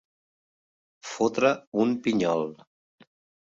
Fotre 1.09 1.53
un 1.85 1.95
pinyol. 2.09 2.45